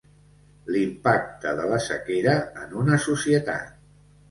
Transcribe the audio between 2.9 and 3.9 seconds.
societat.